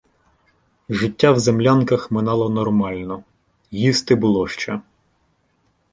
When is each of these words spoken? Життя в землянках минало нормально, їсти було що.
Життя 0.89 1.31
в 1.31 1.39
землянках 1.39 2.11
минало 2.11 2.49
нормально, 2.49 3.23
їсти 3.71 4.15
було 4.15 4.47
що. 4.47 4.81